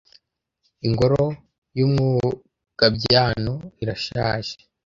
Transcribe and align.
Ingoro 0.87 1.23
y’Umwogabyano. 1.77 3.53
irashaje 3.83 4.53